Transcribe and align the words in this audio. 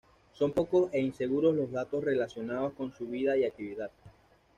Son 0.33 0.51
pocos 0.51 0.89
e 0.93 0.99
inseguros 0.99 1.53
los 1.55 1.71
datos 1.71 2.03
relacionados 2.03 2.73
con 2.73 2.91
su 2.91 3.05
vida 3.05 3.37
y 3.37 3.43
actividad. 3.43 3.91